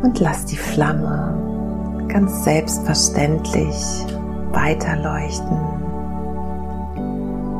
und 0.01 0.19
lass 0.19 0.45
die 0.45 0.57
Flamme 0.57 2.07
ganz 2.07 2.43
selbstverständlich 2.43 4.03
weiterleuchten. 4.51 5.66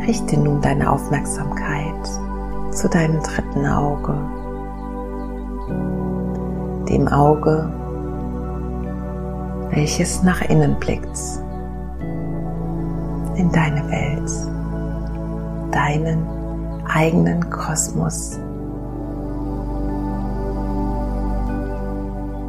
Richte 0.07 0.39
nun 0.39 0.61
deine 0.61 0.89
Aufmerksamkeit 0.89 2.05
zu 2.71 2.87
deinem 2.87 3.21
dritten 3.21 3.65
Auge, 3.65 4.13
dem 6.89 7.07
Auge, 7.09 7.69
welches 9.71 10.23
nach 10.23 10.41
innen 10.49 10.75
blickt, 10.79 11.19
in 13.35 13.51
deine 13.51 13.83
Welt, 13.89 14.31
deinen 15.71 16.25
eigenen 16.87 17.49
Kosmos 17.49 18.39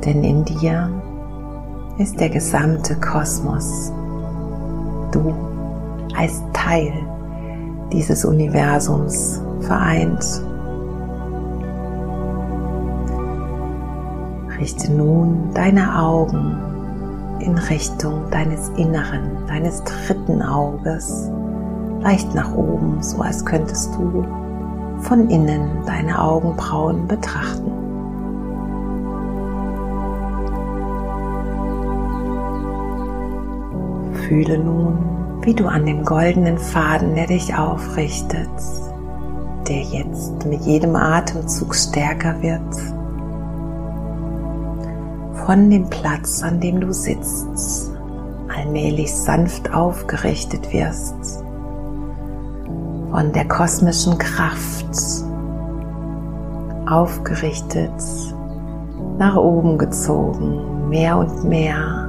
denn 0.08 0.24
in 0.24 0.44
dir 0.44 0.88
ist 1.98 2.18
der 2.18 2.30
gesamte 2.30 2.96
Kosmos. 2.96 3.92
Du 5.12 5.34
als 6.16 6.42
Teil 6.54 6.92
dieses 7.92 8.24
Universums 8.24 9.40
vereint. 9.60 10.42
Richte 14.58 14.92
nun 14.92 15.50
deine 15.54 15.98
Augen 15.98 16.56
in 17.40 17.56
Richtung 17.56 18.28
deines 18.30 18.68
Inneren, 18.70 19.46
deines 19.46 19.82
dritten 19.84 20.42
Auges, 20.42 21.30
leicht 22.00 22.34
nach 22.34 22.52
oben, 22.54 23.02
so 23.02 23.20
als 23.20 23.44
könntest 23.44 23.94
du 23.94 24.26
von 25.00 25.30
innen 25.30 25.68
deine 25.86 26.20
Augenbrauen 26.20 27.06
betrachten. 27.06 27.72
Fühle 34.26 34.58
nun, 34.58 35.17
wie 35.48 35.54
du 35.54 35.66
an 35.66 35.86
dem 35.86 36.04
goldenen 36.04 36.58
Faden, 36.58 37.14
der 37.14 37.26
dich 37.26 37.56
aufrichtet, 37.56 38.50
der 39.66 39.80
jetzt 39.80 40.44
mit 40.44 40.60
jedem 40.60 40.94
Atemzug 40.94 41.74
stärker 41.74 42.42
wird, 42.42 42.74
von 45.46 45.70
dem 45.70 45.88
Platz, 45.88 46.42
an 46.42 46.60
dem 46.60 46.82
du 46.82 46.92
sitzt, 46.92 47.90
allmählich 48.54 49.10
sanft 49.10 49.72
aufgerichtet 49.72 50.70
wirst, 50.70 51.42
von 53.10 53.32
der 53.32 53.48
kosmischen 53.48 54.18
Kraft 54.18 55.24
aufgerichtet, 56.90 58.02
nach 59.16 59.36
oben 59.36 59.78
gezogen, 59.78 60.90
mehr 60.90 61.16
und 61.16 61.44
mehr 61.44 62.07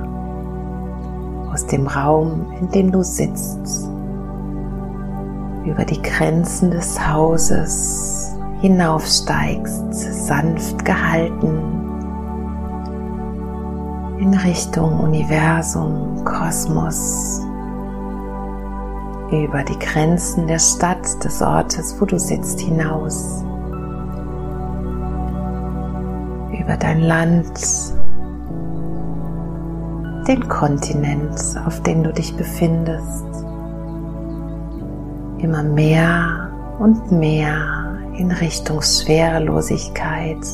aus 1.51 1.65
dem 1.65 1.87
Raum, 1.87 2.51
in 2.59 2.69
dem 2.71 2.91
du 2.91 3.03
sitzt, 3.03 3.89
über 5.65 5.85
die 5.85 6.01
Grenzen 6.01 6.71
des 6.71 6.99
Hauses 7.07 8.35
hinaufsteigst, 8.61 9.93
sanft 10.27 10.83
gehalten. 10.83 11.75
In 14.19 14.33
Richtung 14.33 14.99
Universum, 14.99 16.23
Kosmos, 16.25 17.41
über 19.31 19.63
die 19.63 19.79
Grenzen 19.79 20.47
der 20.47 20.59
Stadt, 20.59 21.23
des 21.23 21.41
Ortes, 21.41 21.95
wo 21.99 22.05
du 22.05 22.19
sitzt, 22.19 22.59
hinaus, 22.59 23.43
über 26.59 26.75
dein 26.77 27.01
Land, 27.01 27.59
den 30.27 30.47
Kontinent, 30.47 31.39
auf 31.65 31.81
dem 31.83 32.03
du 32.03 32.13
dich 32.13 32.35
befindest, 32.35 33.25
immer 35.39 35.63
mehr 35.63 36.49
und 36.79 37.11
mehr 37.11 37.97
in 38.17 38.31
Richtung 38.31 38.81
Schwerelosigkeit 38.81 40.45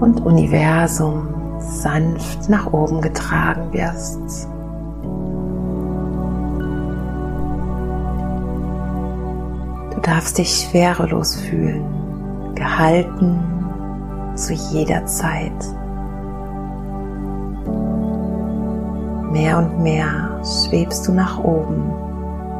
und 0.00 0.20
Universum 0.24 1.28
sanft 1.58 2.48
nach 2.48 2.72
oben 2.72 3.00
getragen 3.00 3.72
wirst. 3.72 4.48
Du 9.94 10.00
darfst 10.00 10.38
dich 10.38 10.50
schwerelos 10.50 11.36
fühlen, 11.36 11.84
gehalten 12.54 13.40
zu 14.34 14.52
jeder 14.52 15.06
Zeit. 15.06 15.79
Mehr 19.30 19.58
und 19.58 19.78
mehr 19.80 20.40
schwebst 20.44 21.06
du 21.06 21.12
nach 21.12 21.38
oben, 21.38 21.92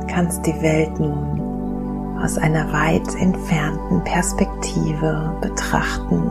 kannst 0.06 0.46
die 0.46 0.62
Welt 0.62 1.00
nun 1.00 2.18
aus 2.22 2.38
einer 2.38 2.72
weit 2.72 3.14
entfernten 3.20 4.04
Perspektive 4.04 5.34
betrachten. 5.40 6.30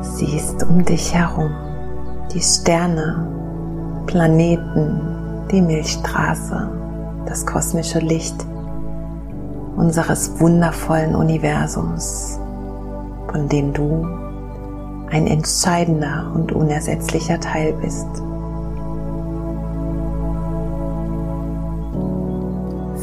Siehst 0.00 0.62
um 0.64 0.84
dich 0.84 1.14
herum 1.14 1.54
die 2.32 2.40
Sterne, 2.40 3.26
Planeten, 4.06 5.00
die 5.50 5.60
Milchstraße, 5.60 6.70
das 7.26 7.44
kosmische 7.44 7.98
Licht 7.98 8.46
unseres 9.76 10.40
wundervollen 10.40 11.14
Universums, 11.14 12.40
von 13.30 13.48
dem 13.48 13.72
du 13.72 14.17
ein 15.10 15.26
entscheidender 15.26 16.30
und 16.34 16.52
unersetzlicher 16.52 17.40
Teil 17.40 17.72
bist. 17.74 18.06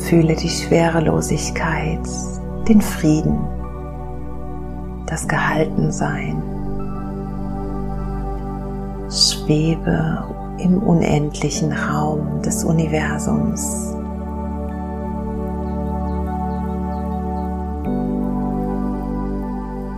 Fühle 0.08 0.36
die 0.36 0.50
Schwerelosigkeit, 0.50 2.08
den 2.68 2.82
Frieden, 2.82 3.40
das 5.08 5.28
Gehaltensein. 5.28 6.42
Schwebe 9.10 10.24
im 10.60 10.82
unendlichen 10.82 11.72
Raum 11.72 12.42
des 12.42 12.64
Universums. 12.64 13.95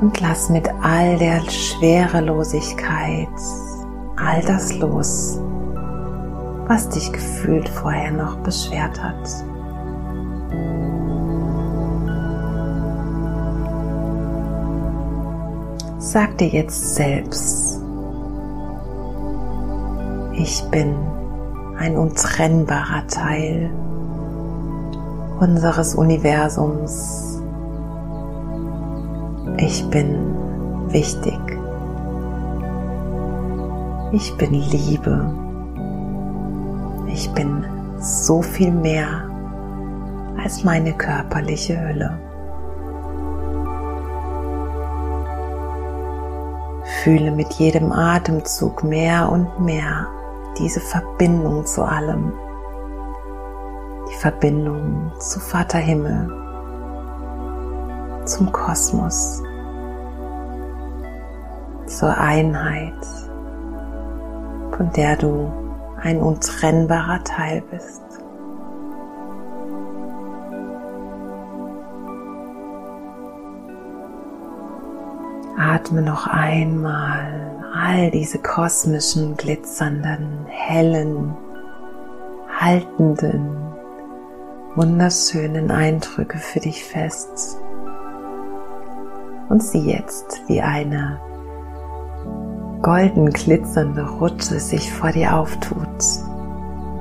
Und 0.01 0.19
lass 0.21 0.49
mit 0.49 0.69
all 0.81 1.17
der 1.17 1.41
Schwerelosigkeit 1.49 3.27
all 4.15 4.41
das 4.41 4.77
los, 4.77 5.39
was 6.67 6.89
dich 6.89 7.12
gefühlt 7.12 7.67
vorher 7.69 8.12
noch 8.12 8.38
beschwert 8.38 9.01
hat. 9.01 9.27
Sag 15.99 16.38
dir 16.38 16.47
jetzt 16.47 16.95
selbst, 16.95 17.81
ich 20.33 20.63
bin 20.71 20.95
ein 21.77 21.97
untrennbarer 21.97 23.05
Teil 23.07 23.71
unseres 25.39 25.95
Universums. 25.95 27.27
Ich 29.60 29.89
bin 29.89 30.36
wichtig. 30.91 31.39
Ich 34.12 34.38
bin 34.38 34.54
Liebe. 34.54 35.34
Ich 37.08 37.32
bin 37.32 37.65
so 37.98 38.43
viel 38.43 38.72
mehr 38.72 39.28
als 40.38 40.63
meine 40.63 40.93
körperliche 40.93 41.80
Hülle. 41.82 42.20
Fühle 47.02 47.32
mit 47.32 47.52
jedem 47.54 47.91
Atemzug 47.91 48.84
mehr 48.84 49.32
und 49.32 49.60
mehr 49.60 50.08
diese 50.60 50.82
Verbindung 50.82 51.65
zu 51.65 51.84
allem. 51.84 52.32
Die 54.10 54.15
Verbindung 54.15 55.12
zu 55.20 55.39
Vater 55.39 55.80
Himmel, 55.80 56.30
zum 58.26 58.52
Kosmos, 58.52 59.41
zur 61.97 62.15
Einheit, 62.15 62.93
von 64.77 64.91
der 64.95 65.15
du 65.15 65.51
ein 65.99 66.19
untrennbarer 66.19 67.23
Teil 67.23 67.63
bist. 67.71 68.03
Atme 75.57 76.03
noch 76.03 76.27
einmal 76.27 77.63
all 77.73 78.12
diese 78.12 78.38
kosmischen, 78.38 79.36
glitzernden, 79.36 80.45
hellen, 80.45 81.36
haltenden, 82.60 83.57
wunderschönen 84.75 85.71
Eindrücke 85.71 86.38
für 86.38 86.60
dich 86.60 86.83
fest. 86.83 87.57
Und 89.49 89.63
sieh 89.63 89.91
jetzt, 89.91 90.43
wie 90.47 90.62
eine 90.62 91.19
golden 92.88 93.34
glitzernde 93.34 94.02
Rutsche 94.02 94.62
sich 94.62 94.93
vor 94.93 95.12
dir 95.12 95.36
auftut. 95.36 95.86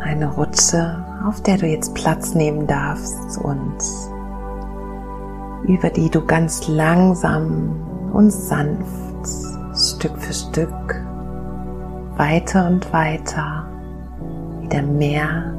Eine 0.03 0.27
Rutsche, 0.35 1.05
auf 1.25 1.41
der 1.45 1.59
du 1.59 1.67
jetzt 1.69 1.95
Platz 1.95 2.35
nehmen 2.35 2.67
darfst 2.67 3.39
und 3.39 3.79
über 5.63 5.89
die 5.91 6.11
du 6.11 6.27
ganz 6.27 6.67
langsam 6.67 8.11
und 8.13 8.33
sanft 8.33 9.29
Stück 9.77 10.19
für 10.19 10.33
Stück 10.33 11.05
weiter 12.17 12.67
und 12.67 12.93
weiter 12.93 13.69
wieder 14.63 14.83
mehr 14.83 15.55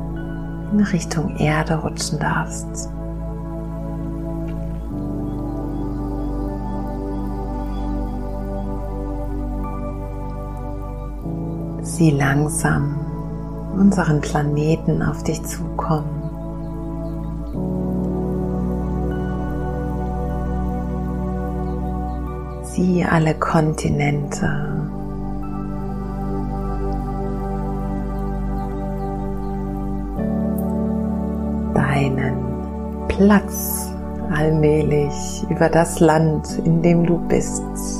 in 0.73 0.81
Richtung 0.81 1.37
Erde 1.37 1.75
rutschen 1.75 2.19
darfst. 2.19 2.89
Sieh 11.97 12.11
langsam 12.11 12.95
unseren 13.73 14.21
Planeten 14.21 15.01
auf 15.01 15.23
dich 15.23 15.41
zukommen. 15.43 16.21
Sieh 22.61 23.03
alle 23.03 23.33
Kontinente. 23.33 24.45
Deinen 31.73 32.37
Platz 33.07 33.91
allmählich 34.31 35.47
über 35.49 35.69
das 35.69 35.99
Land, 35.99 36.61
in 36.63 36.83
dem 36.83 37.07
du 37.07 37.17
bist, 37.27 37.96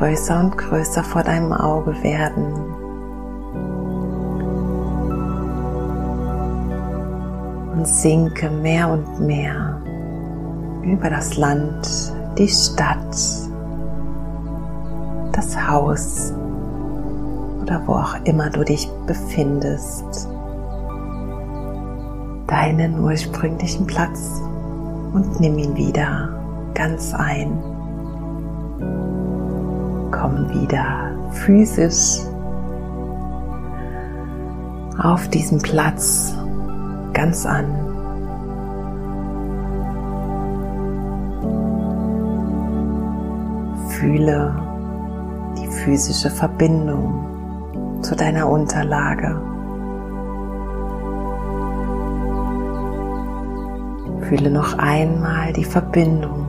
größer 0.00 0.40
und 0.40 0.56
größer 0.56 1.04
vor 1.04 1.22
deinem 1.22 1.52
Auge 1.52 1.92
werden. 2.02 2.54
Und 7.74 7.86
sinke 7.86 8.48
mehr 8.48 8.88
und 8.88 9.20
mehr 9.20 9.78
über 10.82 11.10
das 11.10 11.36
Land, 11.36 12.14
die 12.38 12.48
Stadt, 12.48 13.14
das 15.32 15.68
Haus 15.68 16.32
oder 17.60 17.82
wo 17.86 17.92
auch 17.92 18.16
immer 18.24 18.48
du 18.48 18.64
dich 18.64 18.88
befindest, 19.06 20.28
deinen 22.46 22.98
ursprünglichen 23.00 23.86
Platz 23.86 24.40
und 25.12 25.40
nimm 25.40 25.58
ihn 25.58 25.76
wieder 25.76 26.30
ganz 26.72 27.12
ein. 27.12 27.79
Komm 30.20 30.50
wieder 30.50 31.12
physisch 31.30 32.20
auf 35.02 35.28
diesem 35.28 35.62
Platz 35.62 36.36
ganz 37.14 37.46
an. 37.46 37.64
Fühle 43.88 44.54
die 45.56 45.68
physische 45.68 46.28
Verbindung 46.28 48.02
zu 48.02 48.14
deiner 48.14 48.46
Unterlage. 48.46 49.40
Fühle 54.28 54.50
noch 54.50 54.76
einmal 54.76 55.54
die 55.54 55.64
Verbindung 55.64 56.44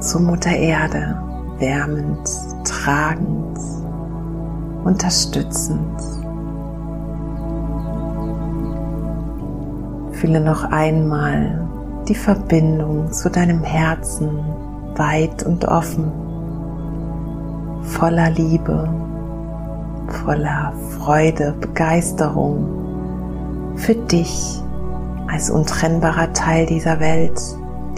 zur 0.00 0.22
Mutter 0.22 0.50
Erde, 0.50 1.22
wärmend, 1.60 2.28
tragend, 2.90 3.56
unterstützend. 4.84 6.00
Fühle 10.12 10.40
noch 10.40 10.64
einmal 10.64 11.68
die 12.08 12.16
Verbindung 12.16 13.12
zu 13.12 13.30
deinem 13.30 13.62
Herzen, 13.62 14.40
weit 14.96 15.44
und 15.44 15.64
offen, 15.66 16.10
voller 17.82 18.30
Liebe, 18.30 18.88
voller 20.24 20.72
Freude, 20.98 21.54
Begeisterung 21.60 23.76
für 23.76 23.94
dich 23.94 24.60
als 25.28 25.48
untrennbarer 25.48 26.32
Teil 26.32 26.66
dieser 26.66 26.98
Welt, 26.98 27.40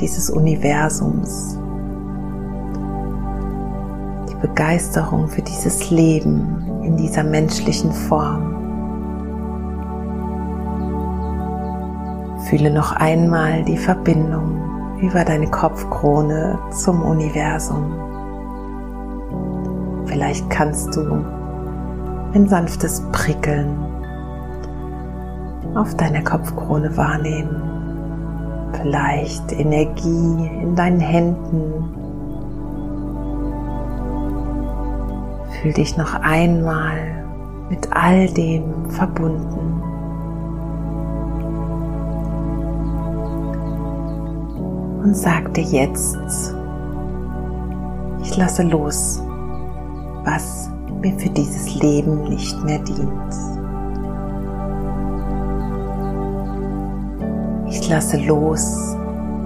dieses 0.00 0.28
Universums. 0.28 1.61
Begeisterung 4.42 5.28
für 5.28 5.42
dieses 5.42 5.90
Leben 5.90 6.82
in 6.82 6.96
dieser 6.96 7.22
menschlichen 7.22 7.92
Form. 7.92 8.58
Fühle 12.48 12.70
noch 12.70 12.92
einmal 12.92 13.64
die 13.64 13.78
Verbindung 13.78 14.98
über 15.00 15.24
deine 15.24 15.48
Kopfkrone 15.48 16.58
zum 16.70 17.02
Universum. 17.02 17.94
Vielleicht 20.06 20.50
kannst 20.50 20.94
du 20.96 21.24
ein 22.34 22.48
sanftes 22.48 23.02
Prickeln 23.12 23.78
auf 25.74 25.94
deiner 25.96 26.22
Kopfkrone 26.22 26.94
wahrnehmen. 26.96 27.62
Vielleicht 28.72 29.52
Energie 29.52 30.50
in 30.62 30.74
deinen 30.74 31.00
Händen. 31.00 32.01
Fühl 35.62 35.72
dich 35.72 35.96
noch 35.96 36.14
einmal 36.14 37.24
mit 37.70 37.88
all 37.92 38.28
dem 38.28 38.90
verbunden. 38.90 39.62
und 45.02 45.16
sag 45.16 45.52
dir 45.54 45.64
jetzt, 45.64 46.16
ich 48.22 48.36
lasse 48.36 48.62
los, 48.62 49.22
was 50.24 50.70
mir 51.00 51.12
für 51.18 51.30
dieses 51.30 51.74
Leben 51.80 52.28
nicht 52.28 52.62
mehr 52.64 52.78
dient. 52.78 53.34
Ich 57.68 57.88
lasse 57.88 58.18
los, 58.18 58.96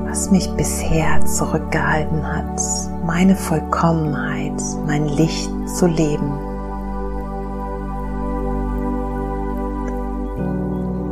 was 0.05 0.31
mich 0.31 0.49
bisher 0.53 1.25
zurückgehalten 1.25 2.23
hat, 2.23 2.61
meine 3.07 3.37
Vollkommenheit, 3.37 4.61
mein 4.85 5.07
Licht 5.07 5.51
zu 5.69 5.87
leben. 5.87 6.33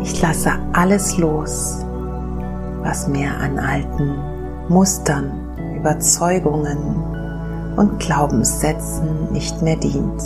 Ich 0.03 0.21
lasse 0.21 0.51
alles 0.73 1.17
los, 1.19 1.87
was 2.83 3.07
mir 3.07 3.31
an 3.41 3.61
alten 3.61 4.19
Mustern, 4.69 5.31
Überzeugungen 5.77 6.79
und 7.77 8.01
Glaubenssätzen 8.01 9.33
nicht 9.33 9.63
mehr 9.63 9.77
dient. 9.77 10.23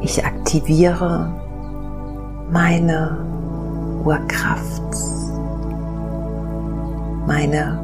Ich 0.00 0.24
aktiviere 0.24 1.32
meine 2.50 3.18
Urkraft, 4.04 5.19
meine 7.30 7.78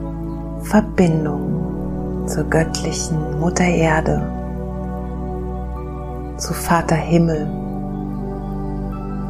Verbindung 0.63 2.27
zur 2.27 2.43
göttlichen 2.51 3.39
Mutter 3.39 3.63
Erde, 3.63 4.21
zu 6.37 6.53
Vater 6.53 6.97
Himmel 6.97 7.47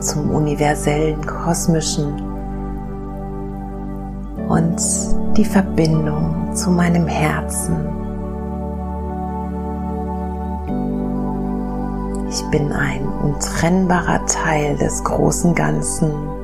zum 0.00 0.30
universellen, 0.30 1.20
kosmischen 1.26 2.14
und 4.48 4.80
die 5.36 5.44
Verbindung 5.44 6.54
zu 6.54 6.70
meinem 6.70 7.06
Herzen. 7.06 7.76
Ich 12.30 12.42
bin 12.50 12.72
ein 12.72 13.06
untrennbarer 13.22 14.24
Teil 14.24 14.78
des 14.78 15.04
großen 15.04 15.54
Ganzen 15.54 16.35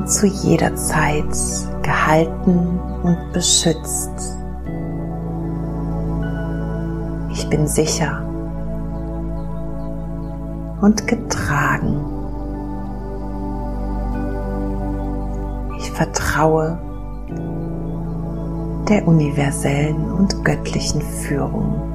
und 0.00 0.10
zu 0.10 0.26
jeder 0.26 0.74
Zeit 0.76 1.36
gehalten 1.82 2.80
und 3.02 3.32
beschützt. 3.34 4.10
Ich 7.30 7.46
bin 7.50 7.66
sicher 7.66 8.26
und 10.80 11.06
getragen. 11.06 12.02
Ich 15.76 15.90
vertraue 15.90 16.78
der 18.88 19.06
universellen 19.06 20.10
und 20.12 20.42
göttlichen 20.46 21.02
Führung. 21.02 21.89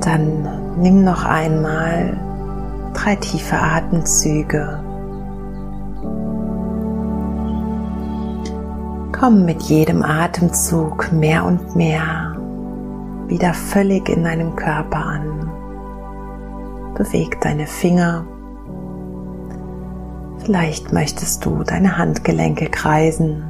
Dann 0.00 0.78
nimm 0.80 1.04
noch 1.04 1.24
einmal 1.24 2.16
drei 2.94 3.16
tiefe 3.16 3.56
Atemzüge 3.56 4.80
Komm 9.20 9.44
mit 9.44 9.60
jedem 9.64 10.02
Atemzug 10.02 11.12
mehr 11.12 11.44
und 11.44 11.76
mehr 11.76 12.38
wieder 13.26 13.52
völlig 13.52 14.08
in 14.08 14.24
deinem 14.24 14.56
Körper 14.56 15.04
an. 15.04 15.50
Beweg 16.94 17.38
deine 17.42 17.66
Finger. 17.66 18.24
Vielleicht 20.38 20.94
möchtest 20.94 21.44
du 21.44 21.62
deine 21.64 21.98
Handgelenke 21.98 22.70
kreisen, 22.70 23.44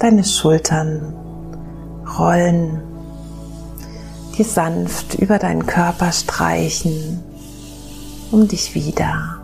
deine 0.00 0.24
Schultern 0.24 1.14
rollen, 2.18 2.82
dir 4.40 4.46
sanft 4.46 5.16
über 5.16 5.38
deinen 5.38 5.66
Körper 5.66 6.12
streichen, 6.12 7.22
um 8.30 8.48
dich 8.48 8.74
wieder 8.74 9.42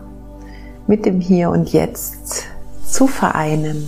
mit 0.87 1.05
dem 1.05 1.21
Hier 1.21 1.51
und 1.51 1.71
Jetzt 1.71 2.45
zu 2.83 3.05
vereinen. 3.05 3.85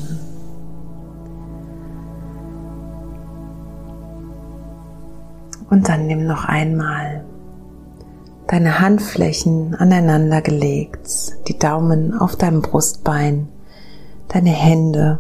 Und 5.72 5.90
dann 5.90 6.06
nimm 6.06 6.28
noch 6.28 6.46
einmal 6.46 7.26
deine 8.46 8.80
Handflächen 8.80 9.74
aneinander 9.74 10.44
gelegt, 10.44 11.10
die 11.48 11.58
Daumen 11.58 12.14
auf 12.14 12.36
deinem 12.36 12.62
Brustbein, 12.62 13.48
deine 14.28 14.52
Hände 14.52 15.18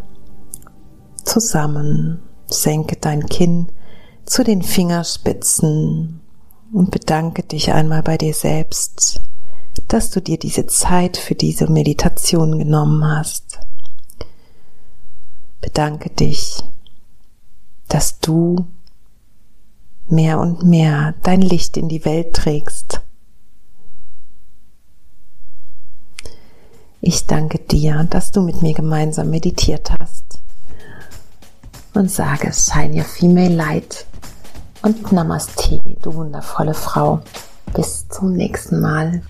zusammen, 1.23 2.21
senke 2.45 2.95
dein 2.95 3.25
Kinn 3.25 3.69
zu 4.25 4.43
den 4.43 4.61
Fingerspitzen 4.61 6.21
und 6.71 6.91
bedanke 6.91 7.43
dich 7.43 7.71
einmal 7.71 8.03
bei 8.03 8.17
dir 8.17 8.33
selbst, 8.33 9.21
dass 9.87 10.11
du 10.11 10.21
dir 10.21 10.37
diese 10.37 10.67
Zeit 10.67 11.17
für 11.17 11.35
diese 11.35 11.69
Meditation 11.69 12.59
genommen 12.59 13.03
hast. 13.05 13.59
Bedanke 15.61 16.09
dich, 16.09 16.63
dass 17.87 18.19
du 18.19 18.67
mehr 20.07 20.39
und 20.39 20.63
mehr 20.63 21.15
dein 21.23 21.41
Licht 21.41 21.77
in 21.77 21.89
die 21.89 22.05
Welt 22.05 22.33
trägst. 22.35 23.01
Ich 27.01 27.25
danke 27.25 27.59
dir, 27.59 28.05
dass 28.09 28.31
du 28.31 28.41
mit 28.41 28.61
mir 28.61 28.73
gemeinsam 28.73 29.29
meditiert 29.29 29.91
hast 29.99 30.41
und 31.93 32.11
sage 32.11 32.51
Shine 32.53 32.95
Your 32.97 33.05
Female 33.05 33.55
Light 33.55 34.05
und 34.81 35.11
Namaste, 35.11 35.79
du 36.01 36.13
wundervolle 36.13 36.73
Frau. 36.73 37.21
Bis 37.73 38.07
zum 38.07 38.33
nächsten 38.33 38.79
Mal. 38.79 39.21